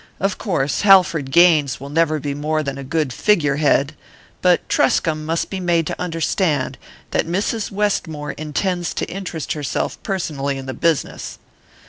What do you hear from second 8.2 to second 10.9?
intends to interest herself personally in the